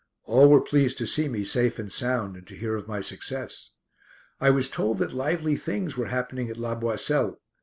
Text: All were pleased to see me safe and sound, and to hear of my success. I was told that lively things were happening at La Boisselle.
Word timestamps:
All 0.23 0.49
were 0.49 0.61
pleased 0.61 0.97
to 0.97 1.05
see 1.05 1.27
me 1.29 1.43
safe 1.43 1.77
and 1.77 1.93
sound, 1.93 2.35
and 2.35 2.47
to 2.47 2.55
hear 2.55 2.75
of 2.75 2.87
my 2.87 3.01
success. 3.01 3.69
I 4.39 4.49
was 4.49 4.67
told 4.67 4.97
that 4.97 5.13
lively 5.13 5.55
things 5.55 5.95
were 5.95 6.07
happening 6.07 6.49
at 6.49 6.57
La 6.57 6.73
Boisselle. 6.73 7.39